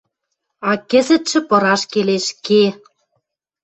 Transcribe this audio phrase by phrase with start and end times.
[0.69, 2.63] А кӹзӹтшӹ пыраш келеш, ке!..»